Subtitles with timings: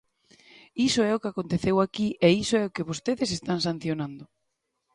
[0.87, 4.23] Iso é o que aconteceu aquí e iso é o que vostedes están sancionando.